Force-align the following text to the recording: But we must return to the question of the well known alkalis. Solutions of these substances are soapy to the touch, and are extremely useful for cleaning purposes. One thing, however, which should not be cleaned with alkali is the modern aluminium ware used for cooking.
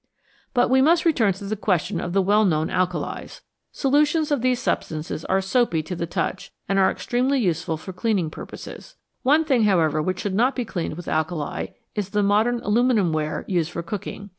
But 0.55 0.71
we 0.71 0.81
must 0.81 1.05
return 1.05 1.33
to 1.33 1.43
the 1.45 1.55
question 1.55 2.01
of 2.01 2.11
the 2.11 2.23
well 2.23 2.43
known 2.43 2.71
alkalis. 2.71 3.41
Solutions 3.71 4.31
of 4.31 4.41
these 4.41 4.59
substances 4.59 5.23
are 5.25 5.41
soapy 5.41 5.83
to 5.83 5.95
the 5.95 6.07
touch, 6.07 6.51
and 6.67 6.79
are 6.79 6.89
extremely 6.89 7.39
useful 7.39 7.77
for 7.77 7.93
cleaning 7.93 8.31
purposes. 8.31 8.95
One 9.21 9.45
thing, 9.45 9.65
however, 9.65 10.01
which 10.01 10.19
should 10.19 10.33
not 10.33 10.55
be 10.55 10.65
cleaned 10.65 10.97
with 10.97 11.07
alkali 11.07 11.67
is 11.93 12.09
the 12.09 12.23
modern 12.23 12.61
aluminium 12.63 13.13
ware 13.13 13.45
used 13.47 13.69
for 13.69 13.83
cooking. 13.83 14.29